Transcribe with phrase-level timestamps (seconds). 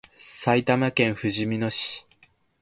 [0.15, 2.07] 埼玉県ふじみ野市